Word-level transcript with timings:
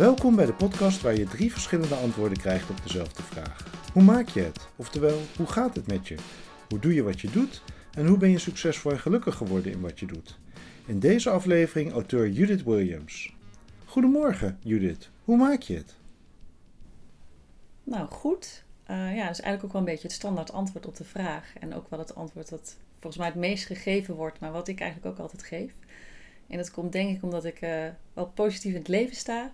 Welkom 0.00 0.36
bij 0.36 0.46
de 0.46 0.52
podcast 0.52 1.00
waar 1.00 1.14
je 1.14 1.24
drie 1.24 1.52
verschillende 1.52 1.94
antwoorden 1.94 2.38
krijgt 2.38 2.70
op 2.70 2.82
dezelfde 2.82 3.22
vraag. 3.22 3.64
Hoe 3.92 4.02
maak 4.02 4.28
je 4.28 4.40
het? 4.40 4.68
Oftewel, 4.76 5.18
hoe 5.36 5.46
gaat 5.46 5.76
het 5.76 5.86
met 5.86 6.08
je? 6.08 6.16
Hoe 6.68 6.78
doe 6.78 6.94
je 6.94 7.02
wat 7.02 7.20
je 7.20 7.30
doet? 7.30 7.62
En 7.92 8.06
hoe 8.06 8.18
ben 8.18 8.30
je 8.30 8.38
succesvol 8.38 8.90
en 8.90 8.98
gelukkig 8.98 9.34
geworden 9.34 9.72
in 9.72 9.80
wat 9.80 10.00
je 10.00 10.06
doet? 10.06 10.38
In 10.86 10.98
deze 10.98 11.30
aflevering 11.30 11.92
auteur 11.92 12.28
Judith 12.28 12.62
Williams. 12.62 13.34
Goedemorgen 13.84 14.58
Judith, 14.62 15.10
hoe 15.24 15.36
maak 15.36 15.62
je 15.62 15.76
het? 15.76 15.94
Nou, 17.84 18.08
goed. 18.08 18.64
Uh, 18.90 18.96
ja, 18.96 19.26
dat 19.26 19.38
is 19.38 19.40
eigenlijk 19.40 19.64
ook 19.64 19.72
wel 19.72 19.80
een 19.80 19.86
beetje 19.86 20.06
het 20.06 20.16
standaard 20.16 20.52
antwoord 20.52 20.86
op 20.86 20.96
de 20.96 21.04
vraag. 21.04 21.52
En 21.58 21.74
ook 21.74 21.90
wel 21.90 21.98
het 21.98 22.14
antwoord 22.14 22.48
dat 22.48 22.76
volgens 22.92 23.16
mij 23.16 23.26
het 23.26 23.36
meest 23.40 23.66
gegeven 23.66 24.14
wordt, 24.14 24.40
maar 24.40 24.52
wat 24.52 24.68
ik 24.68 24.80
eigenlijk 24.80 25.12
ook 25.12 25.22
altijd 25.22 25.42
geef. 25.42 25.72
En 26.46 26.56
dat 26.56 26.70
komt 26.70 26.92
denk 26.92 27.16
ik 27.16 27.22
omdat 27.22 27.44
ik 27.44 27.62
uh, 27.62 27.86
wel 28.12 28.26
positief 28.26 28.72
in 28.72 28.78
het 28.78 28.88
leven 28.88 29.16
sta. 29.16 29.52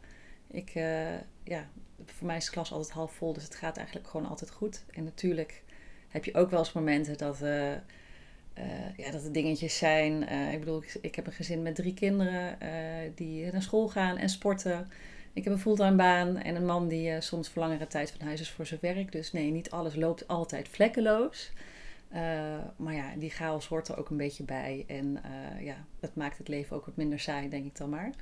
Ik, 0.51 0.75
uh, 0.75 1.15
ja, 1.45 1.69
voor 2.05 2.27
mij 2.27 2.37
is 2.37 2.45
de 2.45 2.51
klas 2.51 2.73
altijd 2.73 2.91
half 2.91 3.13
vol, 3.13 3.33
dus 3.33 3.43
het 3.43 3.55
gaat 3.55 3.77
eigenlijk 3.77 4.09
gewoon 4.09 4.27
altijd 4.27 4.51
goed. 4.51 4.85
En 4.91 5.05
natuurlijk 5.05 5.63
heb 6.09 6.25
je 6.25 6.35
ook 6.35 6.51
wel 6.51 6.59
eens 6.59 6.73
momenten 6.73 7.19
dat, 7.19 7.43
uh, 7.43 7.73
ja, 8.97 9.11
dat 9.11 9.25
er 9.25 9.33
dingetjes 9.33 9.79
zijn. 9.79 10.29
ik 10.53 10.59
bedoel, 10.59 10.83
ik, 10.83 10.99
ik, 11.01 11.15
heb 11.15 11.27
een 11.27 11.33
gezin 11.33 11.63
met 11.63 11.75
drie 11.75 11.95
kinderen 11.95 12.59
die 13.15 13.53
naar 13.53 13.63
school 13.63 13.89
gaan 13.89 14.17
en 14.17 14.29
sporten. 14.29 14.89
Ik 15.33 15.45
heb 15.45 15.53
een 15.53 15.59
fulltime 15.59 15.97
baan 15.97 16.37
en 16.37 16.57
een 16.57 16.67
man 16.67 16.89
die 16.89 17.21
soms 17.21 17.49
voor 17.49 17.63
langere 17.63 17.87
tijd 17.87 18.11
van 18.11 18.27
huis 18.27 18.41
is 18.41 18.51
voor 18.51 18.67
zijn 18.67 18.81
werk. 18.83 19.13
Dus 19.13 19.33
nee, 19.33 19.51
niet 19.51 19.71
alles 19.71 19.95
loopt 19.95 20.29
altijd 20.29 20.69
vlekkeloos. 20.69 21.53
maar 22.77 22.95
ja, 22.95 23.15
die 23.17 23.31
chaos 23.31 23.67
hoort 23.67 23.89
er 23.89 23.99
ook 23.99 24.11
een 24.11 24.17
beetje 24.17 24.45
bij. 24.45 24.85
En 24.87 25.21
ja, 25.61 25.85
dat 26.01 26.15
maakt 26.15 26.39
het 26.39 26.49
leven 26.49 26.77
ook 26.77 26.87
wat 26.87 26.97
minder 26.97 27.21
saai, 27.21 27.49
denk 27.49 27.65
ik 27.65 27.77
dan 27.77 27.91
maar. 27.91 28.13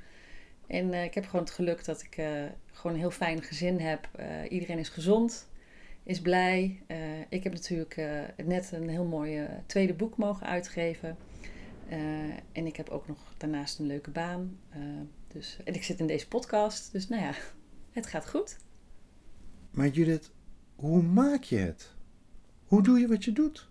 En 0.67 0.93
uh, 0.93 1.03
ik 1.03 1.13
heb 1.13 1.25
gewoon 1.25 1.45
het 1.45 1.53
geluk 1.53 1.85
dat 1.85 2.01
ik 2.01 2.17
uh, 2.17 2.43
gewoon 2.71 2.93
een 2.93 2.99
heel 2.99 3.11
fijn 3.11 3.41
gezin 3.41 3.79
heb. 3.79 4.09
Uh, 4.19 4.25
iedereen 4.49 4.77
is 4.77 4.89
gezond, 4.89 5.49
is 6.03 6.21
blij. 6.21 6.81
ik 7.29 7.43
heb 7.43 7.53
natuurlijk 7.53 8.01
net 8.45 8.71
een 8.71 8.89
heel 8.89 9.05
mooi 9.05 9.47
tweede 9.65 9.93
boek 9.93 10.17
mogen 10.17 10.47
uitgeven. 10.47 11.17
en 12.51 12.65
ik 12.65 12.75
heb 12.75 12.89
ook 12.89 13.07
nog 13.07 13.33
daarnaast 13.37 13.79
een 13.79 13.85
leuke 13.85 14.11
baan. 14.11 14.59
dus, 15.27 15.57
en 15.63 15.73
ik 15.73 15.83
zit 15.83 15.99
in 15.99 16.07
deze 16.07 16.27
podcast. 16.27 16.91
Dus 16.91 17.07
nou 17.07 17.21
ja, 17.21 17.33
het 17.99 18.05
gaat 18.05 18.29
goed. 18.29 18.57
Maar 19.71 19.87
Judith, 19.87 20.31
hoe 20.75 21.01
maak 21.01 21.43
je 21.43 21.57
het? 21.57 21.93
Hoe 22.65 22.83
doe 22.83 22.99
je 22.99 23.07
wat 23.07 23.23
je 23.23 23.31
doet? 23.31 23.69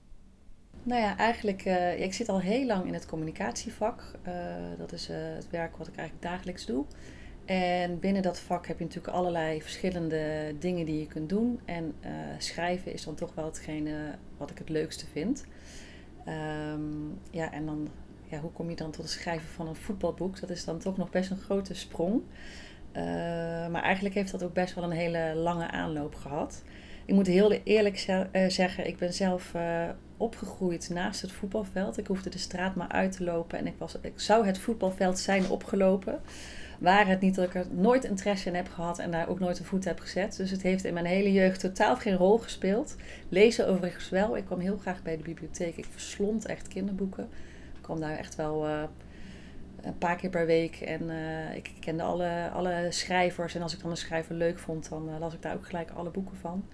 Nou 0.85 1.01
ja, 1.01 1.17
eigenlijk, 1.17 1.65
uh, 1.65 2.01
ik 2.01 2.13
zit 2.13 2.29
al 2.29 2.41
heel 2.41 2.67
lang 2.67 2.87
in 2.87 2.95
het 2.95 3.07
communicatievak. 3.07 4.03
Uh, 4.27 4.35
dat 4.79 4.93
is 4.93 5.11
uh, 5.11 5.17
het 5.17 5.51
werk 5.51 5.77
wat 5.77 5.89
ik 5.89 5.97
eigenlijk 5.97 6.27
dagelijks 6.29 6.67
doe. 6.67 6.85
En 7.45 7.99
binnen 7.99 8.23
dat 8.23 8.41
vak 8.41 8.67
heb 8.67 8.79
je 8.79 8.85
natuurlijk 8.85 9.15
allerlei 9.15 9.63
verschillende 9.63 10.55
dingen 10.59 10.87
die 10.87 10.99
je 10.99 11.07
kunt 11.07 11.29
doen. 11.29 11.61
En 11.65 11.95
schrijven 12.39 12.93
is 12.93 13.05
dan 13.05 13.15
toch 13.15 13.35
wel 13.35 13.45
hetgene 13.45 13.95
wat 14.37 14.51
ik 14.51 14.59
het 14.59 14.69
leukste 14.69 15.07
vind. 15.07 15.45
Um, 16.29 17.19
ja, 17.31 17.53
en 17.53 17.67
dan, 17.67 17.89
ja, 18.25 18.39
hoe 18.39 18.51
kom 18.51 18.70
je 18.70 18.77
dan 18.77 18.91
tot 18.91 19.03
het 19.03 19.13
schrijven 19.13 19.48
van 19.48 19.69
een 19.69 19.77
voetbalboek? 19.77 20.41
Dat 20.41 20.51
is 20.51 20.64
dan 20.64 20.79
toch 20.79 20.97
nog 20.97 21.11
best 21.11 21.31
een 21.31 21.37
grote 21.37 21.75
sprong. 21.75 22.23
maar 23.70 23.83
eigenlijk 23.83 24.14
heeft 24.14 24.31
dat 24.31 24.42
ook 24.42 24.55
best 24.55 24.75
wel 24.75 24.85
een 24.85 24.91
hele 24.91 25.33
lange 25.35 25.70
aanloop 25.70 26.14
gehad. 26.14 26.63
Ik 27.05 27.14
moet 27.14 27.27
heel 27.27 27.53
eerlijk 27.53 27.98
zeggen, 28.48 28.87
ik 28.87 28.98
ben 28.98 29.13
zelf 29.13 29.55
opgegroeid 30.24 30.90
naast 30.92 31.23
het 31.23 31.33
voetbalveld. 31.33 31.98
Ik 31.98 32.07
hoefde 32.07 32.30
de 32.30 32.39
straat 32.39 32.74
maar 32.74 32.89
uit 32.89 33.12
te 33.12 33.24
lopen 33.24 33.58
en 33.58 33.67
ik, 33.67 33.74
was, 33.79 33.96
ik 34.01 34.20
zou 34.20 34.46
het 34.46 34.58
voetbalveld 34.58 35.18
zijn 35.18 35.48
opgelopen. 35.48 36.20
Waar 36.79 37.07
het 37.07 37.20
niet 37.20 37.35
dat 37.35 37.45
ik 37.45 37.55
er 37.55 37.67
nooit 37.70 38.05
interesse 38.05 38.48
in 38.48 38.55
heb 38.55 38.68
gehad 38.68 38.98
en 38.98 39.11
daar 39.11 39.29
ook 39.29 39.40
nooit 39.40 39.58
een 39.58 39.64
voet 39.64 39.84
heb 39.84 40.01
gezet. 40.01 40.36
Dus 40.36 40.51
het 40.51 40.63
heeft 40.63 40.84
in 40.84 40.95
mijn 40.95 41.07
hele 41.07 41.33
jeugd 41.33 41.61
totaal 41.61 41.96
geen 41.96 42.17
rol 42.17 42.39
gespeeld. 42.39 42.96
Lezen 43.29 43.68
overigens 43.68 44.08
wel. 44.08 44.36
Ik 44.36 44.45
kwam 44.45 44.58
heel 44.58 44.77
graag 44.77 45.02
bij 45.02 45.17
de 45.17 45.23
bibliotheek. 45.23 45.77
Ik 45.77 45.86
verslond 45.90 46.46
echt 46.46 46.68
kinderboeken. 46.68 47.29
Ik 47.74 47.83
kwam 47.83 48.01
daar 48.01 48.18
echt 48.18 48.34
wel 48.34 48.67
uh, 48.67 48.83
een 49.83 49.98
paar 49.98 50.17
keer 50.17 50.30
per 50.30 50.46
week. 50.46 50.80
En 50.80 51.02
uh, 51.02 51.57
ik 51.57 51.70
kende 51.80 52.02
alle, 52.02 52.51
alle 52.52 52.86
schrijvers. 52.90 53.55
En 53.55 53.63
als 53.63 53.74
ik 53.74 53.80
dan 53.80 53.90
een 53.90 53.96
schrijver 53.96 54.34
leuk 54.34 54.58
vond, 54.58 54.89
dan 54.89 55.08
uh, 55.08 55.18
las 55.18 55.34
ik 55.34 55.42
daar 55.42 55.55
ook 55.55 55.67
gelijk 55.67 55.90
alle 55.90 56.11
boeken 56.11 56.36
van. 56.36 56.64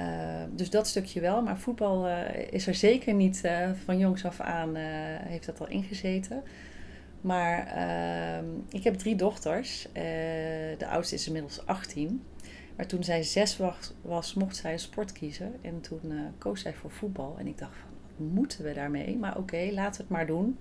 Uh, 0.00 0.06
dus 0.54 0.70
dat 0.70 0.86
stukje 0.86 1.20
wel, 1.20 1.42
maar 1.42 1.58
voetbal 1.58 2.08
uh, 2.08 2.18
is 2.50 2.66
er 2.66 2.74
zeker 2.74 3.14
niet 3.14 3.42
uh, 3.44 3.70
van 3.84 3.98
jongs 3.98 4.24
af 4.24 4.40
aan, 4.40 4.74
heeft 4.74 5.46
dat 5.46 5.60
al 5.60 5.68
ingezeten. 5.68 6.42
Maar 7.20 7.66
ehm, 7.66 8.44
ik 8.68 8.84
heb 8.84 8.94
drie 8.94 9.16
dochters. 9.16 9.86
de 10.78 10.86
oudste 10.88 11.14
is 11.14 11.26
inmiddels 11.26 11.66
18. 11.66 12.22
Maar 12.76 12.86
toen 12.86 13.04
zij 13.04 13.22
zes 13.22 13.58
was, 14.02 14.34
mocht 14.34 14.56
zij 14.56 14.72
een 14.72 14.78
sport 14.78 15.12
kiezen. 15.12 15.54
En 15.60 15.80
toen 15.80 16.12
koos 16.38 16.60
zij 16.60 16.74
voor 16.74 16.90
voetbal. 16.90 17.36
En 17.38 17.46
ik 17.46 17.58
dacht 17.58 17.76
van, 17.76 17.90
wat 18.16 18.34
moeten 18.34 18.64
we 18.64 18.72
daarmee? 18.72 19.16
Maar 19.16 19.36
oké, 19.36 19.68
laten 19.72 19.96
we 19.96 20.02
het 20.02 20.08
maar 20.08 20.26
doen. 20.26 20.58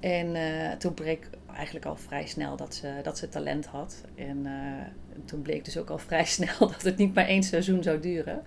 En 0.00 0.36
toen 0.78 0.94
bleek 0.94 1.28
eigenlijk 1.54 1.86
al 1.86 1.96
vrij 1.96 2.26
snel 2.26 2.56
dat 2.56 2.74
ze, 2.74 3.00
dat 3.02 3.18
ze 3.18 3.28
talent 3.28 3.66
had. 3.66 4.04
En 4.14 4.46
toen 5.24 5.42
bleek 5.42 5.64
dus 5.64 5.78
ook 5.78 5.90
al 5.90 5.98
vrij 6.08 6.24
snel 6.24 6.58
dat 6.58 6.82
het 6.82 6.96
niet 6.96 7.14
maar 7.14 7.26
één 7.26 7.42
seizoen 7.42 7.82
zou 7.82 8.00
duren. 8.00 8.42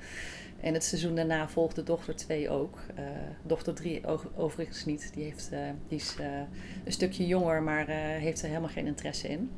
En 0.62 0.74
het 0.74 0.84
seizoen 0.84 1.16
daarna 1.16 1.50
volgde 1.50 1.84
dochter 1.84 2.16
2 2.16 2.50
ook. 2.50 2.78
Uh, 3.00 3.06
dochter 3.44 3.74
3 3.74 4.02
overigens 4.36 4.86
niet. 4.86 5.12
Die, 5.14 5.24
heeft, 5.24 5.50
uh, 5.54 5.60
die 5.88 5.98
is 5.98 6.16
uh, 6.20 6.26
een 6.86 6.92
stukje 6.92 7.28
jonger, 7.28 7.64
maar 7.64 7.88
heeft 8.20 8.42
er 8.42 8.48
helemaal 8.48 8.70
geen 8.70 8.88
interesse 8.88 9.28
in. 9.28 9.52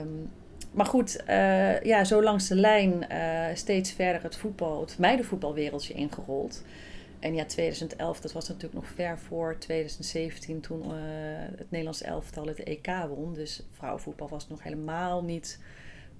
Um, 0.00 0.30
maar 0.72 0.86
goed, 0.86 1.22
ja, 1.82 2.04
zo 2.04 2.22
langs 2.22 2.48
de 2.48 2.54
lijn 2.54 3.06
steeds 3.56 3.92
verder 3.92 4.22
het 4.22 4.36
voetbal, 4.36 4.80
het 4.80 4.98
meidenvoetbalwereldje 4.98 5.94
ingerold. 5.94 6.62
En 7.20 7.34
ja, 7.34 7.44
2011, 7.44 8.20
dat 8.20 8.32
was 8.32 8.48
natuurlijk 8.48 8.74
nog 8.74 8.86
ver 8.86 9.18
voor 9.18 9.56
2017 9.58 10.60
toen 10.60 10.90
het 11.56 11.70
Nederlands 11.70 12.02
elftal 12.02 12.46
het 12.46 12.62
EK 12.62 12.86
won. 13.08 13.34
Dus 13.34 13.62
vrouwenvoetbal 13.72 14.28
was 14.28 14.48
nog 14.48 14.62
helemaal 14.62 15.22
niet 15.22 15.58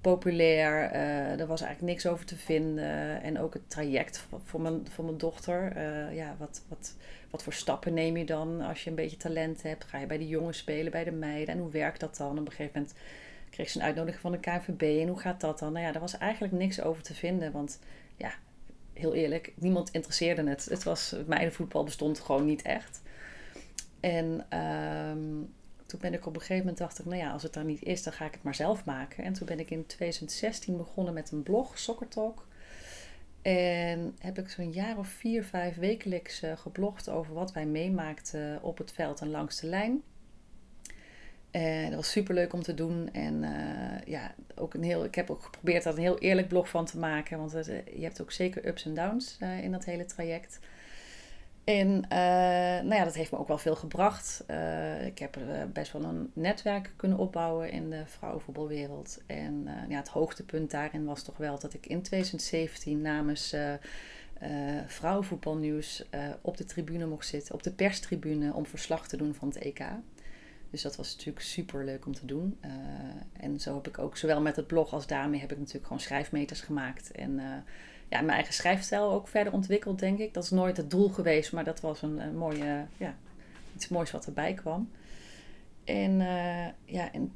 populair. 0.01 0.93
Uh, 0.93 1.39
er 1.39 1.47
was 1.47 1.61
eigenlijk 1.61 1.93
niks 1.93 2.07
over 2.07 2.25
te 2.25 2.35
vinden. 2.35 3.21
En 3.21 3.39
ook 3.39 3.53
het 3.53 3.69
traject 3.69 4.25
voor 4.43 4.61
mijn, 4.61 4.87
voor 4.89 5.05
mijn 5.05 5.17
dochter. 5.17 5.77
Uh, 5.77 6.15
ja, 6.15 6.35
wat, 6.39 6.61
wat, 6.67 6.95
wat 7.29 7.43
voor 7.43 7.53
stappen 7.53 7.93
neem 7.93 8.17
je 8.17 8.25
dan 8.25 8.61
als 8.61 8.83
je 8.83 8.89
een 8.89 8.95
beetje 8.95 9.17
talent 9.17 9.61
hebt? 9.61 9.83
Ga 9.83 9.97
je 9.97 10.05
bij 10.05 10.17
de 10.17 10.27
jongens 10.27 10.57
spelen, 10.57 10.91
bij 10.91 11.03
de 11.03 11.11
meiden? 11.11 11.53
En 11.53 11.59
hoe 11.59 11.71
werkt 11.71 11.99
dat 11.99 12.17
dan? 12.17 12.39
Op 12.39 12.45
een 12.45 12.51
gegeven 12.51 12.71
moment 12.73 12.93
kreeg 13.49 13.69
ze 13.69 13.79
een 13.79 13.85
uitnodiging 13.85 14.21
van 14.21 14.31
de 14.31 14.39
KNVB. 14.39 15.01
En 15.01 15.07
hoe 15.07 15.19
gaat 15.19 15.41
dat 15.41 15.59
dan? 15.59 15.73
Nou 15.73 15.85
ja, 15.85 15.93
er 15.93 15.99
was 15.99 16.17
eigenlijk 16.17 16.53
niks 16.53 16.81
over 16.81 17.03
te 17.03 17.13
vinden. 17.13 17.51
Want 17.51 17.79
ja, 18.15 18.31
heel 18.99 19.13
eerlijk, 19.13 19.53
niemand 19.55 19.89
interesseerde 19.91 20.49
het. 20.49 20.65
Het 20.65 20.83
was, 20.83 21.15
meidenvoetbal 21.27 21.83
bestond 21.83 22.19
gewoon 22.19 22.45
niet 22.45 22.61
echt. 22.61 23.01
En... 23.99 24.57
Um, 24.59 25.57
toen 25.89 25.99
ben 25.99 26.13
ik 26.13 26.25
op 26.25 26.33
een 26.33 26.39
gegeven 26.39 26.63
moment 26.63 26.77
dacht 26.77 26.99
ik, 26.99 27.05
nou 27.05 27.17
ja, 27.17 27.31
als 27.31 27.43
het 27.43 27.55
er 27.55 27.63
niet 27.63 27.83
is, 27.83 28.03
dan 28.03 28.13
ga 28.13 28.25
ik 28.25 28.33
het 28.33 28.43
maar 28.43 28.55
zelf 28.55 28.85
maken. 28.85 29.23
En 29.23 29.33
toen 29.33 29.47
ben 29.47 29.59
ik 29.59 29.71
in 29.71 29.85
2016 29.85 30.77
begonnen 30.77 31.13
met 31.13 31.31
een 31.31 31.43
blog, 31.43 31.79
Soccer 31.79 32.07
Talk. 32.07 32.47
En 33.41 34.15
heb 34.19 34.37
ik 34.37 34.49
zo'n 34.49 34.71
jaar 34.71 34.97
of 34.97 35.07
vier, 35.07 35.43
vijf 35.43 35.75
wekelijks 35.75 36.43
uh, 36.43 36.57
geblogd 36.57 37.09
over 37.09 37.33
wat 37.33 37.53
wij 37.53 37.65
meemaakten 37.65 38.61
op 38.61 38.77
het 38.77 38.91
veld 38.91 39.21
en 39.21 39.29
langs 39.29 39.59
de 39.59 39.67
lijn. 39.67 40.03
Dat 41.51 41.95
was 41.95 42.11
super 42.11 42.33
leuk 42.33 42.53
om 42.53 42.61
te 42.61 42.73
doen. 42.73 43.09
En 43.13 43.43
uh, 43.43 44.05
ja, 44.05 44.35
ook 44.55 44.73
een 44.73 44.83
heel, 44.83 45.03
ik 45.03 45.15
heb 45.15 45.29
ook 45.29 45.43
geprobeerd 45.43 45.83
daar 45.83 45.93
een 45.93 45.99
heel 45.99 46.19
eerlijk 46.19 46.47
blog 46.47 46.69
van 46.69 46.85
te 46.85 46.97
maken. 46.97 47.37
Want 47.37 47.51
het, 47.51 47.65
je 47.95 48.03
hebt 48.03 48.21
ook 48.21 48.31
zeker 48.31 48.67
ups 48.67 48.85
en 48.85 48.93
downs 48.93 49.37
uh, 49.39 49.63
in 49.63 49.71
dat 49.71 49.85
hele 49.85 50.05
traject. 50.05 50.59
En 51.63 51.99
nou 52.83 52.95
ja, 52.95 53.03
dat 53.03 53.15
heeft 53.15 53.31
me 53.31 53.37
ook 53.37 53.47
wel 53.47 53.57
veel 53.57 53.75
gebracht. 53.75 54.43
Ik 55.05 55.19
heb 55.19 55.37
best 55.73 55.91
wel 55.91 56.03
een 56.03 56.31
netwerk 56.33 56.93
kunnen 56.95 57.17
opbouwen 57.17 57.71
in 57.71 57.89
de 57.89 58.03
vrouwenvoetbalwereld. 58.05 59.21
En 59.25 59.67
ja, 59.89 59.97
het 59.97 60.07
hoogtepunt 60.07 60.71
daarin 60.71 61.05
was 61.05 61.23
toch 61.23 61.37
wel 61.37 61.59
dat 61.59 61.73
ik 61.73 61.85
in 61.85 62.01
2017 62.01 63.01
namens 63.01 63.55
vrouwenvoetbalnieuws 64.85 66.05
op 66.41 66.57
de 66.57 66.65
tribune 66.65 67.05
mocht 67.05 67.27
zitten, 67.27 67.53
op 67.53 67.63
de 67.63 67.71
perstribune, 67.71 68.53
om 68.53 68.65
verslag 68.65 69.07
te 69.07 69.17
doen 69.17 69.33
van 69.33 69.47
het 69.47 69.57
EK. 69.57 69.81
Dus 70.69 70.81
dat 70.81 70.95
was 70.95 71.11
natuurlijk 71.15 71.45
super 71.45 71.85
leuk 71.85 72.05
om 72.05 72.13
te 72.13 72.25
doen. 72.25 72.59
en 73.33 73.59
zo 73.59 73.75
heb 73.75 73.87
ik 73.87 73.99
ook, 73.99 74.17
zowel 74.17 74.41
met 74.41 74.55
het 74.55 74.67
blog 74.67 74.93
als 74.93 75.07
daarmee, 75.07 75.39
heb 75.39 75.51
ik 75.51 75.57
natuurlijk 75.57 75.85
gewoon 75.85 76.01
schrijfmeters 76.01 76.61
gemaakt. 76.61 77.11
En 77.11 77.39
ja, 78.09 78.21
mijn 78.21 78.29
eigen 78.29 78.53
schrijfstijl 78.53 79.11
ook 79.11 79.27
verder 79.27 79.53
ontwikkeld, 79.53 79.99
denk 79.99 80.19
ik. 80.19 80.33
Dat 80.33 80.43
is 80.43 80.49
nooit 80.49 80.77
het 80.77 80.89
doel 80.89 81.09
geweest, 81.09 81.51
maar 81.51 81.63
dat 81.63 81.81
was 81.81 82.01
een, 82.01 82.37
mooie, 82.37 82.85
ja, 82.97 83.15
iets 83.75 83.87
moois 83.87 84.11
wat 84.11 84.25
erbij 84.25 84.53
kwam. 84.53 84.89
En, 85.83 86.11
uh, 86.11 86.67
ja, 86.85 87.11
en 87.11 87.33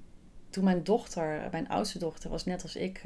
toen 0.49 0.63
mijn 0.63 0.83
dochter, 0.83 1.47
mijn 1.51 1.67
oudste 1.67 1.99
dochter, 1.99 2.29
was 2.29 2.45
net 2.45 2.63
als 2.63 2.75
ik 2.75 3.01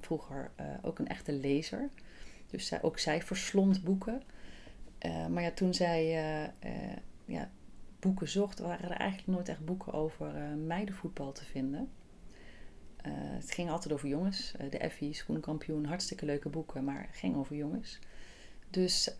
vroeger 0.00 0.50
ook 0.82 0.98
een 0.98 1.08
echte 1.08 1.32
lezer. 1.32 1.88
Dus 2.50 2.66
zij, 2.66 2.82
ook 2.82 2.98
zij 2.98 3.22
verslond 3.22 3.84
boeken. 3.84 4.22
maar 5.30 5.42
ja, 5.42 5.50
toen 5.50 5.74
zij 5.74 6.04
ja, 7.24 7.50
boeken 8.04 8.28
zocht, 8.28 8.58
waren 8.58 8.90
er 8.90 8.96
eigenlijk 8.96 9.30
nooit 9.30 9.48
echt 9.48 9.64
boeken 9.64 9.92
over 9.92 10.32
meidenvoetbal 10.66 11.32
te 11.32 11.44
vinden. 11.44 11.90
het 13.02 13.50
ging 13.50 13.70
altijd 13.70 13.94
over 13.94 14.08
jongens. 14.08 14.54
de 14.70 14.78
Effie, 14.78 15.14
schoenkampioen, 15.14 15.84
hartstikke 15.84 16.26
leuke 16.26 16.48
boeken, 16.48 16.84
maar 16.84 17.06
het 17.06 17.16
ging 17.16 17.36
over 17.36 17.56
jongens. 17.56 17.98
Dus 18.70 19.14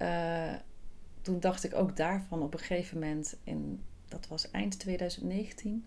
toen 1.22 1.40
dacht 1.40 1.64
ik 1.64 1.74
ook 1.74 1.96
daarvan 1.96 2.42
op 2.42 2.52
een 2.52 2.58
gegeven 2.58 2.98
moment, 2.98 3.36
in, 3.44 3.82
dat 4.08 4.28
was 4.28 4.50
eind 4.50 4.78
2019. 4.78 5.84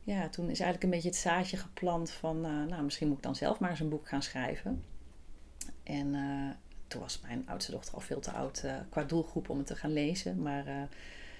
Ja, 0.00 0.28
toen 0.28 0.50
is 0.50 0.60
eigenlijk 0.60 0.82
een 0.82 0.90
beetje 0.90 1.08
het 1.08 1.18
zaadje 1.18 1.56
geplant 1.56 2.10
van, 2.10 2.40
nou, 2.40 2.82
misschien 2.82 3.08
moet 3.08 3.16
ik 3.16 3.22
dan 3.22 3.36
zelf 3.36 3.58
maar 3.58 3.70
eens 3.70 3.80
een 3.80 3.88
boek 3.88 4.08
gaan 4.08 4.22
schrijven. 4.22 4.82
En 5.82 6.14
toen 6.94 7.02
was 7.02 7.20
mijn 7.20 7.48
oudste 7.48 7.70
dochter 7.70 7.94
al 7.94 8.00
veel 8.00 8.20
te 8.20 8.30
oud 8.30 8.62
uh, 8.64 8.76
qua 8.90 9.02
doelgroep 9.04 9.48
om 9.48 9.58
het 9.58 9.66
te 9.66 9.76
gaan 9.76 9.92
lezen. 9.92 10.42
Maar 10.42 10.66
uh, 10.66 10.82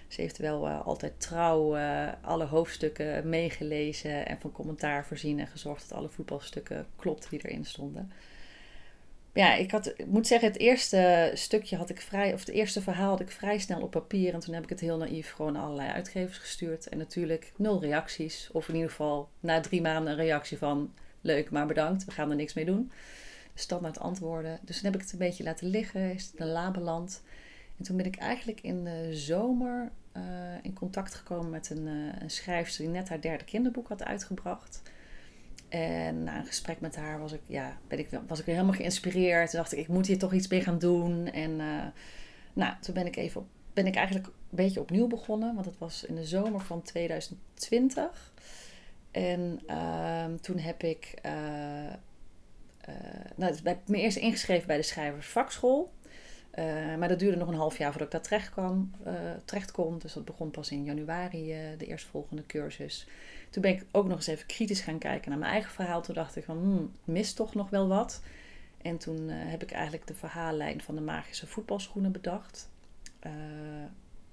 ze 0.09 0.21
heeft 0.21 0.39
wel 0.39 0.69
uh, 0.69 0.87
altijd 0.87 1.21
trouw 1.21 1.77
alle 2.21 2.45
hoofdstukken 2.45 3.29
meegelezen 3.29 4.27
en 4.27 4.41
van 4.41 4.53
commentaar 4.53 5.07
voorzien 5.07 5.41
en 5.41 5.47
gezorgd 5.47 5.89
dat 5.89 5.99
alle 5.99 6.09
voetbalstukken 6.09 6.87
klopt 6.97 7.31
die 7.31 7.41
erin 7.43 7.65
stonden. 7.65 8.13
Ja, 9.33 9.55
ik, 9.55 9.71
had, 9.71 9.87
ik 9.87 10.07
moet 10.07 10.27
zeggen, 10.27 10.49
het 10.49 10.59
eerste 10.59 11.31
stukje 11.35 11.77
had 11.77 11.91
ik 11.91 12.01
vrij, 12.01 12.33
of 12.33 12.41
het 12.41 12.49
eerste 12.49 12.83
verhaal 12.83 13.09
had 13.09 13.21
ik 13.21 13.31
vrij 13.31 13.59
snel 13.59 13.83
op 13.83 13.91
papier. 13.91 14.35
En 14.35 14.41
toen 14.41 14.55
heb 14.55 14.63
ik 14.63 14.69
het 14.69 14.81
heel 14.81 14.97
naïef 14.97 15.33
gewoon 15.33 15.57
allerlei 15.57 15.91
uitgevers 15.91 16.39
gestuurd. 16.39 16.89
En 16.89 16.99
natuurlijk 16.99 17.53
nul 17.57 17.81
reacties. 17.81 18.49
Of 18.53 18.69
in 18.69 18.75
ieder 18.75 18.91
geval 18.91 19.29
na 19.41 19.61
drie 19.61 19.83
maanden 19.83 20.13
een 20.13 20.19
reactie 20.19 20.59
van 20.59 20.93
leuk, 21.21 21.51
maar 21.51 21.67
bedankt, 21.67 22.05
we 22.05 22.11
gaan 22.11 22.31
er 22.31 22.37
niks 22.37 22.55
mee 22.55 22.65
doen 22.65 22.91
standaard 23.55 23.99
antwoorden. 23.99 24.59
Dus 24.63 24.77
toen 24.77 24.85
heb 24.85 24.95
ik 24.95 25.01
het 25.01 25.13
een 25.13 25.19
beetje 25.19 25.45
laten 25.45 25.67
liggen, 25.67 26.15
is 26.15 26.27
het 26.31 26.41
een 26.41 26.53
la 26.53 26.71
beland. 26.71 27.23
En 27.79 27.85
toen 27.85 27.97
ben 27.97 28.07
ik 28.07 28.17
eigenlijk 28.17 28.61
in 28.61 28.85
de 28.85 29.09
zomer 29.13 29.93
uh, 30.17 30.23
in 30.63 30.73
contact 30.73 31.15
gekomen 31.15 31.51
met 31.51 31.71
een, 31.71 31.87
uh, 31.87 32.13
een 32.19 32.31
schrijfster 32.31 32.85
die 32.85 32.93
net 32.93 33.09
haar 33.09 33.21
derde 33.21 33.45
kinderboek 33.45 33.89
had 33.89 34.05
uitgebracht. 34.05 34.83
En 35.69 36.23
na 36.23 36.39
een 36.39 36.47
gesprek 36.47 36.81
met 36.81 36.97
haar 36.97 37.21
was 37.21 37.33
ik, 37.33 37.41
ja, 37.47 37.79
ben 37.89 37.99
ik, 37.99 38.09
was 38.27 38.39
ik 38.39 38.45
weer 38.45 38.55
helemaal 38.55 38.77
geïnspireerd. 38.77 39.51
Toen 39.51 39.61
dacht 39.61 39.73
ik, 39.73 39.79
ik 39.79 39.89
moet 39.89 40.07
hier 40.07 40.19
toch 40.19 40.33
iets 40.33 40.49
mee 40.49 40.61
gaan 40.61 40.79
doen. 40.79 41.27
En 41.27 41.51
uh, 41.51 41.85
nou, 42.53 42.75
toen 42.81 42.95
ben 42.95 43.07
ik 43.07 43.17
even 43.17 43.47
ben 43.73 43.87
ik 43.87 43.95
eigenlijk 43.95 44.27
een 44.27 44.33
beetje 44.51 44.81
opnieuw 44.81 45.07
begonnen. 45.07 45.55
Want 45.55 45.67
het 45.67 45.79
was 45.79 46.05
in 46.05 46.15
de 46.15 46.25
zomer 46.25 46.61
van 46.61 46.83
2020. 46.83 48.33
En 49.11 49.61
ehm, 49.67 50.37
toen 50.37 50.59
heb 50.59 50.83
ik 50.83 51.15
nou, 53.37 53.55
ik 53.65 53.77
me 53.87 53.99
eerst 53.99 54.17
ingeschreven 54.17 54.67
bij 54.67 54.77
de 54.77 54.83
schrijversvakschool. 54.83 55.93
Uh, 56.59 56.97
maar 56.97 57.09
dat 57.09 57.19
duurde 57.19 57.37
nog 57.37 57.49
een 57.49 57.55
half 57.55 57.79
jaar 57.79 57.91
voordat 57.91 58.07
ik 58.07 58.13
daar 58.13 58.23
terecht, 58.23 58.51
kwam, 58.51 58.91
uh, 59.07 59.13
terecht 59.45 59.71
kon. 59.71 59.99
Dus 59.99 60.13
dat 60.13 60.25
begon 60.25 60.51
pas 60.51 60.71
in 60.71 60.85
januari, 60.85 61.53
uh, 61.53 61.79
de 61.79 61.87
eerstvolgende 61.87 62.47
cursus. 62.47 63.07
Toen 63.51 63.63
ben 63.63 63.73
ik 63.73 63.85
ook 63.91 64.07
nog 64.07 64.17
eens 64.17 64.27
even 64.27 64.47
kritisch 64.47 64.81
gaan 64.81 64.99
kijken 64.99 65.31
naar 65.31 65.39
mijn 65.39 65.53
eigen 65.53 65.73
verhaal. 65.73 66.03
Toen 66.03 66.15
dacht 66.15 66.37
ik 66.37 66.45
van, 66.45 66.59
hmm, 66.59 66.93
mist 67.05 67.37
toch 67.37 67.55
nog 67.55 67.71
wel 67.71 67.89
wat. 67.89 68.23
En 68.83 68.99
toen 68.99 69.29
heb 69.29 69.63
ik 69.63 69.71
eigenlijk 69.71 70.07
de 70.07 70.15
verhaallijn 70.15 70.81
van 70.81 70.95
de 70.95 71.01
magische 71.01 71.47
voetbalschoenen 71.47 72.13
bedacht. 72.13 72.69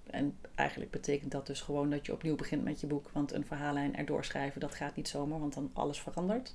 en 0.09 0.37
eigenlijk 0.55 0.91
betekent 0.91 1.31
dat 1.31 1.47
dus 1.47 1.61
gewoon 1.61 1.89
dat 1.89 2.05
je 2.05 2.13
opnieuw 2.13 2.35
begint 2.35 2.63
met 2.63 2.81
je 2.81 2.87
boek. 2.87 3.09
Want 3.13 3.33
een 3.33 3.45
verhaallijn 3.45 3.95
erdoor 3.95 4.25
schrijven, 4.25 4.59
dat 4.59 4.75
gaat 4.75 4.95
niet 4.95 5.07
zomaar, 5.07 5.39
want 5.39 5.53
dan 5.53 5.69
alles 5.73 5.99
verandert. 5.99 6.53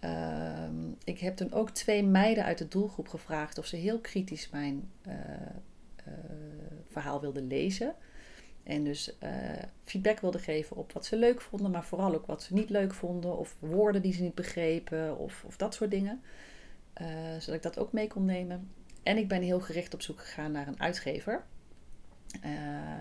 Ehm, 0.00 0.90
ik 1.04 1.18
heb 1.18 1.36
toen 1.36 1.52
ook 1.52 1.70
twee 1.70 2.02
meiden 2.04 2.44
uit 2.44 2.58
de 2.58 2.68
doelgroep 2.68 3.08
gevraagd 3.08 3.58
of 3.58 3.66
ze 3.66 3.76
heel 3.76 3.98
kritisch 3.98 4.50
mijn 4.50 4.90
uh, 5.06 5.14
uh, 6.08 6.14
verhaal 6.88 7.20
wilden 7.20 7.46
lezen. 7.46 7.94
En 8.62 8.84
dus 8.84 9.16
uh, 9.22 9.30
feedback 9.84 10.20
wilden 10.20 10.40
geven 10.40 10.76
op 10.76 10.92
wat 10.92 11.06
ze 11.06 11.16
leuk 11.16 11.40
vonden, 11.40 11.70
maar 11.70 11.84
vooral 11.84 12.14
ook 12.14 12.26
wat 12.26 12.42
ze 12.42 12.54
niet 12.54 12.70
leuk 12.70 12.94
vonden. 12.94 13.38
Of 13.38 13.56
woorden 13.58 14.02
die 14.02 14.12
ze 14.12 14.22
niet 14.22 14.34
begrepen, 14.34 15.18
of, 15.18 15.44
of 15.46 15.56
dat 15.56 15.74
soort 15.74 15.90
dingen. 15.90 16.22
zodat 17.38 17.54
ik 17.54 17.62
dat 17.62 17.78
ook 17.78 17.92
mee 17.92 18.06
kon 18.06 18.24
nemen. 18.24 18.70
En 19.02 19.16
ik 19.16 19.28
ben 19.28 19.42
heel 19.42 19.60
gericht 19.60 19.94
op 19.94 20.02
zoek 20.02 20.20
gegaan 20.20 20.52
naar 20.52 20.68
een 20.68 20.80
uitgever. 20.80 21.44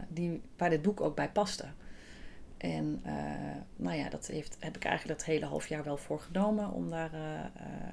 die, 0.09 0.41
waar 0.57 0.69
dit 0.69 0.81
boek 0.81 1.01
ook 1.01 1.15
bij 1.15 1.29
paste. 1.29 1.65
En 2.57 3.01
uh, 3.05 3.13
nou 3.75 3.97
ja, 3.97 4.09
dat 4.09 4.27
heeft, 4.27 4.57
heb 4.59 4.75
ik 4.75 4.85
eigenlijk 4.85 5.19
dat 5.19 5.27
hele 5.27 5.45
half 5.45 5.67
jaar 5.67 5.83
wel 5.83 5.97
voor 5.97 6.19
genomen. 6.19 6.71
Om 6.71 6.89
daar, 6.89 7.13
uh, 7.13 7.19
uh, 7.19 7.43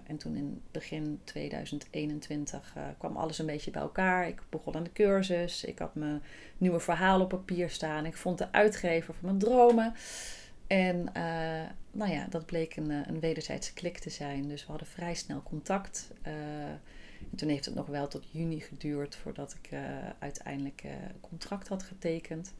en 0.07 0.17
toen 0.17 0.37
in 0.37 0.63
begin 0.71 1.21
2021 1.25 2.77
kwam 2.99 3.17
alles 3.17 3.39
een 3.39 3.47
beetje 3.47 3.71
bij 3.71 3.83
elkaar. 3.83 4.29
Ik 4.29 4.43
begon 4.49 4.75
aan 4.75 4.83
de 4.83 4.93
cursus. 4.93 5.65
Ik 5.65 5.79
had 5.79 5.95
mijn 5.95 6.23
nieuwe 6.59 6.81
verhaal 6.81 7.21
op 7.21 7.29
papier 7.29 7.71
staan. 7.71 8.07
Ik 8.07 8.17
vond 8.17 8.39
de 8.39 8.53
uitgever 8.53 9.15
van 9.15 9.25
mijn 9.25 9.39
dromen. 9.39 9.95
En 10.67 11.05
nou 11.91 12.11
ja, 12.11 12.27
dat 12.31 12.47
bleek 12.47 12.77
een, 12.77 12.91
een 12.91 13.21
wederzijdse 13.21 13.73
klik 13.73 13.99
te 13.99 14.11
zijn. 14.11 14.49
Dus 14.49 14.63
we 14.63 14.71
hadden 14.71 14.89
vrij 14.89 15.15
snel 15.15 15.43
contact. 15.43 16.11
en 16.23 17.37
toen 17.37 17.49
heeft 17.49 17.65
het 17.65 17.75
nog 17.75 17.87
wel 17.87 18.09
tot 18.09 18.31
juni 18.31 18.61
geduurd 18.61 19.17
voordat 19.17 19.57
ik 19.63 19.77
uiteindelijk 20.19 20.83
contract 21.21 21.69
had 21.69 21.83
getekend. 21.83 22.55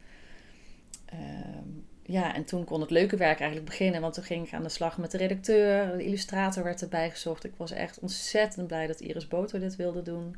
Ehm, 1.05 1.69
ja, 2.07 2.35
en 2.35 2.45
toen 2.45 2.65
kon 2.65 2.81
het 2.81 2.91
leuke 2.91 3.17
werk 3.17 3.39
eigenlijk 3.39 3.71
beginnen. 3.71 4.01
Want 4.01 4.15
toen 4.15 4.25
ging 4.25 4.47
ik 4.47 4.53
aan 4.53 4.63
de 4.63 4.69
slag 4.69 4.99
met 4.99 5.11
de 5.11 5.17
redacteur. 5.17 5.97
De 5.97 6.05
illustrator 6.05 6.65
werd 6.65 6.83
erbij 6.83 7.11
gezocht. 7.11 7.45
Ik 7.45 7.53
was 7.57 7.71
echt 7.71 7.99
ontzettend 7.99 8.67
blij 8.67 8.87
dat 8.87 9.01
Iris 9.01 9.29
Boter 9.29 9.61
dit 9.61 9.77
wilde 9.77 10.03
doen. 10.03 10.37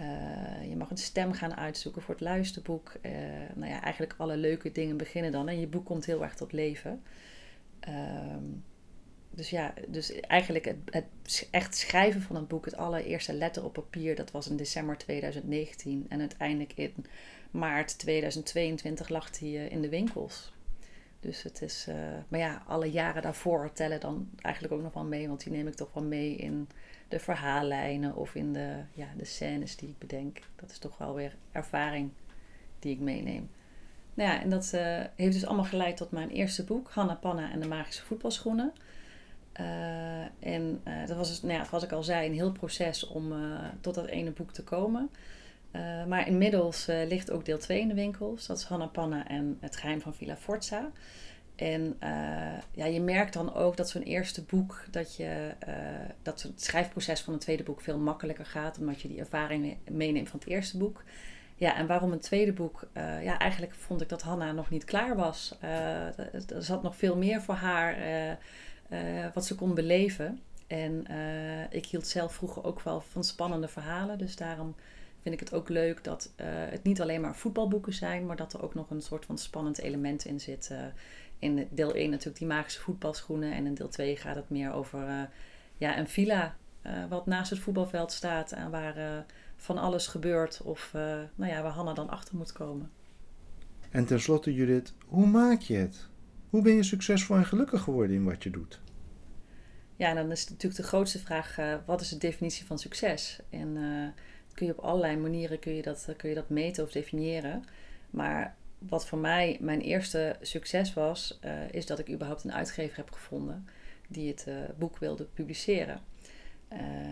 Uh, 0.00 0.68
je 0.68 0.76
mag 0.76 0.90
een 0.90 0.96
stem 0.96 1.32
gaan 1.32 1.56
uitzoeken 1.56 2.02
voor 2.02 2.14
het 2.14 2.22
luisterboek. 2.22 2.92
Uh, 3.02 3.12
nou 3.54 3.70
ja, 3.70 3.82
eigenlijk 3.82 4.14
alle 4.16 4.36
leuke 4.36 4.72
dingen 4.72 4.96
beginnen 4.96 5.32
dan. 5.32 5.48
En 5.48 5.60
je 5.60 5.66
boek 5.66 5.84
komt 5.84 6.06
heel 6.06 6.22
erg 6.22 6.34
tot 6.34 6.52
leven. 6.52 7.02
Uh, 7.88 7.94
dus 9.30 9.50
ja, 9.50 9.74
dus 9.88 10.20
eigenlijk 10.20 10.64
het, 10.64 10.76
het, 10.90 11.48
echt 11.50 11.76
schrijven 11.76 12.22
van 12.22 12.36
een 12.36 12.46
boek, 12.46 12.64
het 12.64 12.76
allereerste 12.76 13.32
letter 13.32 13.64
op 13.64 13.72
papier, 13.72 14.16
dat 14.16 14.30
was 14.30 14.48
in 14.48 14.56
december 14.56 14.98
2019. 14.98 16.06
En 16.08 16.20
uiteindelijk 16.20 16.72
in 16.74 16.94
maart 17.50 17.98
2022 17.98 19.08
lag 19.08 19.38
hij 19.38 19.48
uh, 19.48 19.70
in 19.70 19.80
de 19.80 19.88
winkels. 19.88 20.52
Dus 21.20 21.42
het 21.42 21.62
is, 21.62 21.86
uh, 21.88 21.94
maar 22.28 22.40
ja, 22.40 22.62
alle 22.66 22.90
jaren 22.90 23.22
daarvoor 23.22 23.72
tellen 23.72 24.00
dan 24.00 24.28
eigenlijk 24.40 24.74
ook 24.74 24.82
nog 24.82 24.92
wel 24.92 25.04
mee, 25.04 25.28
want 25.28 25.44
die 25.44 25.52
neem 25.52 25.66
ik 25.66 25.74
toch 25.74 25.92
wel 25.92 26.02
mee 26.02 26.36
in 26.36 26.68
de 27.08 27.18
verhaallijnen 27.18 28.16
of 28.16 28.34
in 28.34 28.52
de, 28.52 28.76
ja, 28.92 29.06
de 29.16 29.24
scènes 29.24 29.76
die 29.76 29.88
ik 29.88 29.98
bedenk. 29.98 30.40
Dat 30.56 30.70
is 30.70 30.78
toch 30.78 30.98
wel 30.98 31.14
weer 31.14 31.36
ervaring 31.52 32.10
die 32.78 32.92
ik 32.92 33.00
meeneem. 33.00 33.50
Nou 34.14 34.30
ja, 34.30 34.42
en 34.42 34.50
dat 34.50 34.72
uh, 34.74 35.00
heeft 35.14 35.32
dus 35.32 35.46
allemaal 35.46 35.64
geleid 35.64 35.96
tot 35.96 36.10
mijn 36.10 36.30
eerste 36.30 36.64
boek, 36.64 36.90
Hanna 36.90 37.14
Panna 37.14 37.50
en 37.50 37.60
de 37.60 37.68
magische 37.68 38.04
voetbalschoenen. 38.04 38.72
Uh, 39.60 40.20
en 40.38 40.82
dat 41.06 41.16
was, 41.16 41.28
dus, 41.28 41.42
nou 41.42 41.54
ja, 41.54 41.64
zoals 41.64 41.84
ik 41.84 41.92
al 41.92 42.02
zei, 42.02 42.26
een 42.26 42.34
heel 42.34 42.52
proces 42.52 43.06
om 43.06 43.32
tot 43.80 43.94
dat 43.94 44.06
ene 44.06 44.30
boek 44.30 44.52
te 44.52 44.64
komen. 44.64 45.10
Uh, 45.78 46.04
maar 46.04 46.26
inmiddels 46.26 46.88
uh, 46.88 47.06
ligt 47.06 47.30
ook 47.30 47.44
deel 47.44 47.58
2 47.58 47.80
in 47.80 47.88
de 47.88 47.94
winkels. 47.94 48.46
Dat 48.46 48.58
is 48.58 48.64
Hanna 48.64 48.86
Panna 48.86 49.28
en 49.28 49.58
het 49.60 49.76
geheim 49.76 50.00
van 50.00 50.14
Villa 50.14 50.36
Forza. 50.36 50.90
En 51.56 51.96
uh, 52.02 52.08
ja, 52.72 52.84
je 52.84 53.00
merkt 53.00 53.32
dan 53.32 53.54
ook 53.54 53.76
dat 53.76 53.88
zo'n 53.88 54.02
eerste 54.02 54.42
boek, 54.42 54.84
dat, 54.90 55.16
je, 55.16 55.54
dat 56.22 56.42
het 56.42 56.62
schrijfproces 56.62 57.20
van 57.20 57.32
een 57.32 57.38
tweede 57.38 57.62
boek 57.62 57.80
veel 57.80 57.98
makkelijker 57.98 58.46
gaat, 58.46 58.78
omdat 58.78 59.00
je 59.00 59.08
die 59.08 59.18
ervaring 59.18 59.76
meeneemt 59.90 60.28
van 60.28 60.38
het 60.38 60.48
eerste 60.48 60.78
boek. 60.78 61.04
Ja, 61.56 61.76
en 61.76 61.86
waarom 61.86 62.12
een 62.12 62.20
tweede 62.20 62.52
boek? 62.52 62.88
ja, 63.22 63.38
eigenlijk 63.38 63.74
vond 63.74 64.00
ik 64.00 64.08
dat 64.08 64.22
Hanna 64.22 64.52
nog 64.52 64.70
niet 64.70 64.84
klaar 64.84 65.16
was. 65.16 65.56
er 65.60 66.62
zat 66.62 66.82
nog 66.82 66.96
veel 66.96 67.16
meer 67.16 67.42
voor 67.42 67.54
haar 67.54 67.96
wat 69.34 69.46
ze 69.46 69.54
kon 69.54 69.74
beleven. 69.74 70.40
En 70.66 71.06
ik 71.70 71.86
hield 71.86 72.06
zelf 72.06 72.34
vroeger 72.34 72.64
ook 72.64 72.80
wel 72.80 73.00
van 73.00 73.24
spannende 73.24 73.68
verhalen, 73.68 74.18
dus 74.18 74.36
daarom 74.36 74.74
vind 75.28 75.40
ik 75.40 75.48
het 75.48 75.58
ook 75.58 75.68
leuk 75.68 76.04
dat 76.04 76.32
uh, 76.40 76.46
het 76.48 76.82
niet 76.82 77.00
alleen 77.00 77.20
maar 77.20 77.36
voetbalboeken 77.36 77.92
zijn, 77.92 78.26
maar 78.26 78.36
dat 78.36 78.52
er 78.52 78.62
ook 78.62 78.74
nog 78.74 78.90
een 78.90 79.00
soort 79.00 79.24
van 79.24 79.38
spannend 79.38 79.78
element 79.78 80.24
in 80.24 80.40
zit. 80.40 80.68
Uh, 80.72 80.78
in 81.38 81.68
deel 81.70 81.94
1 81.94 82.10
natuurlijk 82.10 82.38
die 82.38 82.46
magische 82.46 82.80
voetbalschoenen 82.80 83.52
en 83.52 83.66
in 83.66 83.74
deel 83.74 83.88
2 83.88 84.16
gaat 84.16 84.36
het 84.36 84.50
meer 84.50 84.72
over 84.72 85.08
uh, 85.08 85.22
ja, 85.76 85.98
een 85.98 86.08
villa 86.08 86.56
wat 87.08 87.26
naast 87.26 87.50
het 87.50 87.58
voetbalveld 87.58 88.12
staat 88.12 88.52
en 88.52 88.70
waar 88.70 89.26
van 89.56 89.78
alles 89.78 90.06
gebeurt 90.06 90.62
of 90.62 90.90
nou 91.34 91.52
ja, 91.52 91.62
waar 91.62 91.72
Hanna 91.72 91.92
dan 91.92 92.08
achter 92.08 92.36
moet 92.36 92.52
komen. 92.52 92.90
En 93.90 94.06
tenslotte 94.06 94.54
Judith, 94.54 94.94
hoe 95.06 95.26
maak 95.26 95.60
je 95.60 95.76
het? 95.76 96.08
Hoe 96.50 96.62
ben 96.62 96.72
je 96.72 96.82
succesvol 96.82 97.36
en 97.36 97.44
gelukkig 97.44 97.82
geworden 97.82 98.16
in 98.16 98.24
wat 98.24 98.42
je 98.42 98.50
doet? 98.50 98.80
Ja, 99.96 100.14
dan 100.14 100.30
is 100.30 100.48
natuurlijk 100.48 100.80
de 100.80 100.88
grootste 100.88 101.18
vraag, 101.18 101.56
wat 101.86 102.00
is 102.00 102.08
de 102.08 102.18
definitie 102.18 102.66
van 102.66 102.78
succes? 102.78 103.40
En 103.50 103.76
kun 104.58 104.66
je 104.66 104.72
op 104.72 104.84
allerlei 104.84 105.16
manieren 105.16 105.58
kun 105.58 105.74
je 105.74 105.82
dat, 105.82 106.08
kun 106.16 106.28
je 106.28 106.34
dat 106.34 106.48
meten 106.48 106.84
of 106.84 106.90
definiëren. 106.90 107.64
Maar 108.10 108.56
wat 108.78 109.06
voor 109.06 109.18
mij 109.18 109.56
mijn 109.60 109.80
eerste 109.80 110.36
succes 110.40 110.94
was, 110.94 111.38
uh, 111.44 111.50
is 111.70 111.86
dat 111.86 111.98
ik 111.98 112.10
überhaupt 112.10 112.44
een 112.44 112.52
uitgever 112.52 112.96
heb 112.96 113.10
gevonden 113.10 113.68
die 114.08 114.28
het 114.28 114.44
uh, 114.48 114.54
boek 114.78 114.98
wilde 114.98 115.24
publiceren. 115.24 116.00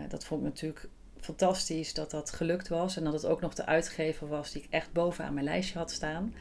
Dat 0.09 0.25
vond 0.25 0.41
ik 0.41 0.47
natuurlijk 0.47 0.87
fantastisch 1.19 1.93
dat 1.93 2.11
dat 2.11 2.31
gelukt 2.31 2.67
was 2.67 2.97
en 2.97 3.03
dat 3.03 3.13
het 3.13 3.25
ook 3.25 3.41
nog 3.41 3.53
de 3.53 3.65
uitgever 3.65 4.27
was 4.27 4.51
die 4.51 4.61
ik 4.61 4.67
echt 4.69 4.91
bovenaan 4.93 5.33
mijn 5.33 5.45
lijstje 5.45 5.77
had 5.77 5.91
staan. 5.91 6.33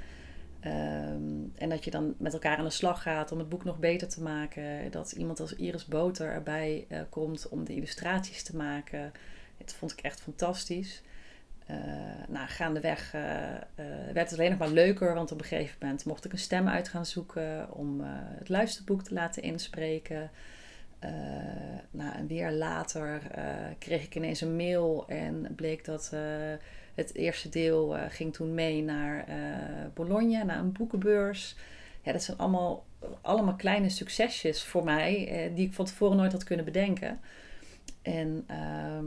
Ehm, 0.60 1.44
en 1.54 1.68
dat 1.68 1.84
je 1.84 1.90
dan 1.90 2.14
met 2.18 2.32
elkaar 2.32 2.56
aan 2.56 2.64
de 2.64 2.70
slag 2.70 3.02
gaat 3.02 3.32
om 3.32 3.38
het 3.38 3.48
boek 3.48 3.64
nog 3.64 3.78
beter 3.78 4.08
te 4.08 4.22
maken. 4.22 4.90
Dat 4.90 5.12
iemand 5.12 5.40
als 5.40 5.54
Iris 5.54 5.86
Boter 5.86 6.30
erbij 6.30 6.86
komt 7.10 7.48
om 7.48 7.64
de 7.64 7.74
illustraties 7.74 8.42
te 8.42 8.56
maken. 8.56 9.12
Dat 9.58 9.74
vond 9.74 9.92
ik 9.92 10.00
echt 10.00 10.20
fantastisch. 10.20 11.02
Uh, 11.70 11.76
nou, 12.28 12.48
gaandeweg 12.48 13.14
uh, 13.14 13.22
werd 14.12 14.30
het 14.30 14.38
alleen 14.38 14.50
nog 14.50 14.58
maar 14.58 14.68
leuker, 14.68 15.14
want 15.14 15.32
op 15.32 15.38
een 15.38 15.44
gegeven 15.44 15.76
moment 15.80 16.04
mocht 16.04 16.24
ik 16.24 16.32
een 16.32 16.38
stem 16.38 16.68
uit 16.68 16.88
gaan 16.88 17.06
zoeken 17.06 17.72
om 17.72 18.00
het 18.38 18.48
luisterboek 18.48 19.02
te 19.02 19.14
laten 19.14 19.42
inspreken. 19.42 20.30
nou, 21.90 22.14
en 22.14 22.26
weer 22.26 22.50
later 22.50 23.22
kreeg 23.78 24.04
ik 24.04 24.14
ineens 24.14 24.40
een 24.40 24.56
mail 24.56 25.04
en 25.08 25.52
bleek 25.56 25.84
dat 25.84 26.12
het 26.94 27.14
eerste 27.14 27.48
deel 27.48 27.96
ging 28.08 28.34
toen 28.34 28.54
mee 28.54 28.82
naar 28.82 29.24
Bologna, 29.94 30.42
naar 30.42 30.58
een 30.58 30.72
boekenbeurs. 30.72 31.56
Ja, 32.02 32.12
dat 32.12 32.22
zijn 32.22 32.38
allemaal, 32.38 32.84
allemaal 33.20 33.56
kleine 33.56 33.88
succesjes 33.88 34.64
voor 34.64 34.84
mij, 34.84 35.52
die 35.54 35.66
ik 35.66 35.74
van 35.74 35.84
tevoren 35.84 36.16
nooit 36.16 36.32
had 36.32 36.44
kunnen 36.44 36.64
bedenken. 36.64 37.20
En 38.02 38.44
ehm, 38.46 39.06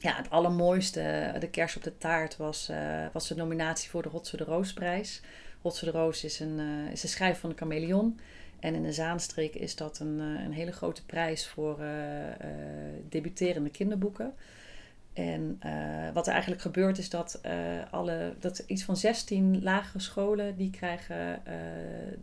ja, 0.00 0.16
het 0.16 0.30
allermooiste, 0.30 1.34
de 1.38 1.48
kers 1.50 1.76
op 1.76 1.82
de 1.82 1.98
taart, 1.98 2.36
was, 2.36 2.68
uh, 2.70 3.06
was 3.12 3.28
de 3.28 3.34
nominatie 3.34 3.90
voor 3.90 4.02
de 4.02 4.08
Hotse 4.08 4.36
de 4.36 4.44
Roosprijs. 4.44 5.20
Hotse 5.62 5.84
de 5.84 5.90
Roos 5.90 6.24
is 6.24 6.40
een, 6.40 6.58
uh, 6.58 6.92
is 6.92 7.02
een 7.02 7.08
schrijf 7.08 7.38
van 7.38 7.50
de 7.50 7.56
chameleon. 7.56 8.20
En 8.60 8.74
in 8.74 8.82
de 8.82 8.92
Zaanstreek 8.92 9.54
is 9.54 9.76
dat 9.76 9.98
een, 9.98 10.18
uh, 10.18 10.44
een 10.44 10.52
hele 10.52 10.72
grote 10.72 11.04
prijs 11.04 11.48
voor 11.48 11.78
debuterende 13.08 13.70
kinderboeken. 13.70 14.34
En 15.12 15.60
wat 16.12 16.26
er 16.26 16.32
eigenlijk 16.32 16.62
gebeurt 16.62 16.98
is 16.98 17.10
dat, 17.10 17.40
alle, 17.90 18.34
dat 18.38 18.58
iets 18.66 18.84
van 18.84 18.96
16 18.96 19.62
lagere 19.62 20.00
scholen... 20.00 20.56
die 20.56 20.70
krijgen 20.70 21.42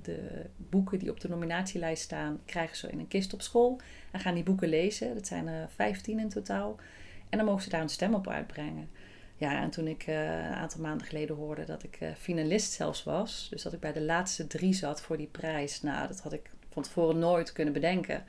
de 0.02 0.46
boeken 0.58 1.00
die 1.00 1.10
op 1.10 1.20
de 1.20 1.30
nominatielijst 1.30 2.04
staan... 2.04 2.40
krijgen 2.46 2.78
ze 2.78 2.90
in 2.90 3.00
een 3.00 3.08
kist 3.08 3.34
op 3.34 3.42
school 3.42 3.80
en 4.12 4.20
gaan 4.20 4.34
die 4.34 4.44
boeken 4.44 4.70
lezen. 4.70 5.14
Dat 5.14 5.28
zijn 5.28 5.48
er 5.48 5.70
15 5.76 6.20
in 6.20 6.30
totaal... 6.30 6.80
En 7.30 7.38
dan 7.38 7.48
mogen 7.48 7.64
ze 7.64 7.70
daar 7.70 7.82
een 7.82 7.90
stem 7.90 8.14
op 8.14 8.28
uitbrengen. 8.28 8.90
Ja, 9.36 9.62
en 9.62 9.70
toen 9.70 9.88
ik 9.88 10.08
uh, 10.08 10.34
een 10.34 10.54
aantal 10.54 10.82
maanden 10.82 11.08
geleden 11.08 11.36
hoorde 11.36 11.66
dat 11.66 11.84
ik 11.84 11.98
uh, 12.02 12.10
finalist 12.18 12.72
zelfs 12.72 13.04
was, 13.04 13.48
dus 13.50 13.62
dat 13.62 13.74
ik 13.74 13.80
bij 13.80 13.94
de 13.94 14.02
laatste 14.02 14.48
drie 14.48 14.74
zat 14.74 15.02
voor 15.02 15.18
die 15.18 15.28
prijs, 15.28 15.82
nou, 15.82 16.08
dat 16.08 16.20
had 16.20 16.34
ik 16.34 16.50
van 16.70 16.84
tevoren 16.84 17.20
nooit 17.20 17.52
kunnen 17.52 17.74
bedenken. 17.74 18.24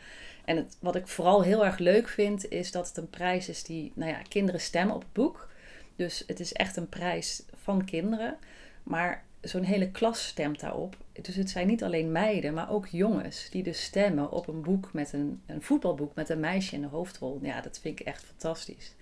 En 0.44 0.56
het, 0.56 0.76
wat 0.80 0.96
ik 0.96 1.08
vooral 1.08 1.42
heel 1.42 1.64
erg 1.64 1.78
leuk 1.78 2.08
vind, 2.08 2.48
is 2.48 2.70
dat 2.70 2.88
het 2.88 2.96
een 2.96 3.10
prijs 3.10 3.48
is 3.48 3.62
die, 3.62 3.92
nou 3.94 4.10
ja, 4.10 4.22
kinderen 4.28 4.60
stemmen 4.60 4.94
op 4.94 5.02
het 5.02 5.12
boek. 5.12 5.48
Dus 5.96 6.24
het 6.26 6.40
is 6.40 6.52
echt 6.52 6.76
een 6.76 6.88
prijs 6.88 7.42
van 7.62 7.84
kinderen. 7.84 8.36
Maar 8.82 9.24
zo'n 9.40 9.62
hele 9.62 9.90
klas 9.90 10.26
stemt 10.26 10.60
daarop. 10.60 10.96
Dus 11.22 11.34
het 11.34 11.50
zijn 11.50 11.66
niet 11.66 11.82
alleen 11.82 12.12
meiden, 12.12 12.54
maar 12.54 12.70
ook 12.70 12.86
jongens 12.86 13.50
die 13.50 13.62
dus 13.62 13.82
stemmen 13.82 14.30
op 14.30 14.48
een 14.48 14.62
boek 14.62 14.92
met 14.92 15.12
een, 15.12 15.42
een 15.46 15.62
voetbalboek 15.62 16.14
met 16.14 16.28
een 16.28 16.40
meisje 16.40 16.74
in 16.74 16.80
de 16.80 16.86
hoofdrol. 16.86 17.38
Ja, 17.42 17.60
dat 17.60 17.78
vind 17.78 18.00
ik 18.00 18.06
echt 18.06 18.24
fantastisch. 18.24 18.94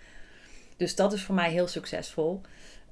Dus 0.76 0.94
dat 0.94 1.12
is 1.12 1.22
voor 1.22 1.34
mij 1.34 1.50
heel 1.50 1.66
succesvol. 1.66 2.40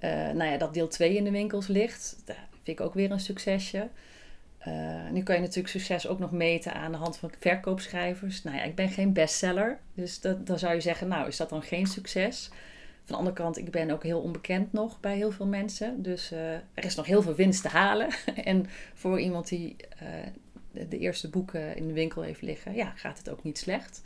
Uh, 0.01 0.11
nou 0.11 0.45
ja, 0.45 0.57
dat 0.57 0.75
deel 0.75 0.89
2 0.89 1.17
in 1.17 1.25
de 1.25 1.31
winkels 1.31 1.67
ligt, 1.67 2.23
dat 2.25 2.37
vind 2.53 2.79
ik 2.79 2.81
ook 2.81 2.95
weer 2.95 3.11
een 3.11 3.21
succesje. 3.21 3.89
Uh, 4.69 5.11
nu 5.11 5.23
kan 5.23 5.35
je 5.35 5.41
natuurlijk 5.41 5.69
succes 5.69 6.07
ook 6.07 6.19
nog 6.19 6.31
meten 6.33 6.75
aan 6.75 6.93
de 6.93 6.99
hand 6.99 7.17
van 7.17 7.31
verkoopschrijvers. 7.39 8.43
Nou 8.43 8.57
ja, 8.57 8.63
ik 8.63 8.75
ben 8.75 8.89
geen 8.89 9.13
bestseller, 9.13 9.79
dus 9.95 10.21
dat, 10.21 10.47
dan 10.47 10.59
zou 10.59 10.75
je 10.75 10.81
zeggen, 10.81 11.09
nou 11.09 11.29
is 11.29 11.37
dat 11.37 11.49
dan 11.49 11.63
geen 11.63 11.87
succes? 11.87 12.51
Van 13.05 13.13
de 13.13 13.19
andere 13.19 13.37
kant, 13.37 13.59
ik 13.59 13.71
ben 13.71 13.91
ook 13.91 14.03
heel 14.03 14.21
onbekend 14.21 14.73
nog 14.73 15.01
bij 15.01 15.17
heel 15.17 15.31
veel 15.31 15.47
mensen. 15.47 16.03
Dus 16.03 16.33
uh, 16.33 16.53
er 16.53 16.85
is 16.85 16.95
nog 16.95 17.07
heel 17.07 17.23
veel 17.23 17.35
winst 17.35 17.63
te 17.63 17.69
halen. 17.69 18.09
en 18.45 18.67
voor 18.95 19.21
iemand 19.21 19.49
die 19.49 19.77
uh, 20.03 20.89
de, 20.89 20.99
eerste 20.99 21.31
boeken 21.31 21.77
in 21.77 21.87
de 21.87 21.93
winkel 21.93 22.23
heeft 22.23 22.43
liggen, 22.43 22.75
ja, 22.75 22.91
gaat 22.91 23.19
het 23.19 23.31
ook 23.31 23.43
niet 23.43 23.59
slecht. 23.59 24.03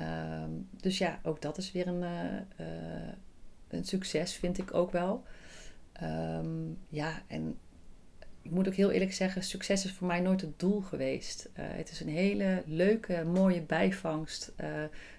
Um, 0.00 0.68
dus 0.80 0.98
ja, 0.98 1.20
ook 1.22 1.42
dat 1.42 1.58
is 1.58 1.72
weer 1.72 1.86
een, 1.86 2.02
uh, 2.02 2.66
een 3.68 3.84
succes, 3.84 4.34
vind 4.34 4.58
ik 4.58 4.74
ook 4.74 4.92
wel. 4.92 5.24
Um, 6.02 6.78
ja, 6.88 7.22
en 7.26 7.58
ik 8.42 8.50
moet 8.50 8.68
ook 8.68 8.74
heel 8.74 8.90
eerlijk 8.90 9.12
zeggen, 9.12 9.42
succes 9.42 9.84
is 9.84 9.92
voor 9.92 10.06
mij 10.06 10.20
nooit 10.20 10.40
het 10.40 10.58
doel 10.58 10.80
geweest. 10.80 11.48
het 11.54 11.90
is 11.90 12.00
een 12.00 12.08
hele 12.08 12.62
leuke, 12.66 13.24
mooie 13.24 13.62
bijvangst 13.62 14.52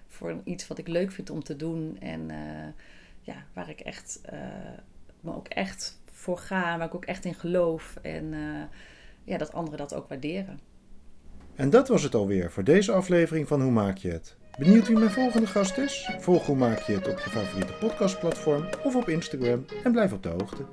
voor 0.08 0.40
iets 0.44 0.66
wat 0.66 0.78
ik 0.78 0.88
leuk 0.88 1.12
vind 1.12 1.30
om 1.30 1.42
te 1.42 1.56
doen. 1.56 1.96
En 2.00 2.20
uh, 2.20 2.36
ja, 3.20 3.44
waar 3.52 3.68
ik 3.68 3.80
echt, 3.80 4.20
me 5.20 5.34
ook 5.34 5.48
echt 5.48 6.00
voor 6.12 6.38
ga, 6.38 6.78
waar 6.78 6.86
ik 6.86 6.94
ook 6.94 7.04
echt 7.04 7.24
in 7.24 7.34
geloof. 7.34 7.96
En 8.02 8.34
ja, 9.24 9.38
dat 9.38 9.52
anderen 9.52 9.78
dat 9.78 9.94
ook 9.94 10.08
waarderen. 10.08 10.60
En 11.54 11.70
dat 11.70 11.88
was 11.88 12.02
het 12.02 12.14
alweer 12.14 12.50
voor 12.50 12.64
deze 12.64 12.92
aflevering 12.92 13.48
van 13.48 13.62
Hoe 13.62 13.72
Maak 13.72 13.96
je 13.96 14.10
het? 14.10 14.36
Benieuwd 14.58 14.86
wie 14.86 14.98
mijn 14.98 15.10
volgende 15.10 15.46
gast 15.46 15.78
is? 15.78 16.10
Volg 16.18 16.46
Hoe 16.46 16.56
Maak 16.56 16.78
je 16.78 16.92
het 16.92 17.08
op 17.08 17.18
je 17.18 17.30
favoriete 17.30 17.72
podcastplatform 17.72 18.68
of 18.84 18.96
op 18.96 19.08
Instagram 19.08 19.64
en 19.84 19.92
blijf 19.92 20.12
op 20.12 20.22
de 20.22 20.28
hoogte. 20.28 20.64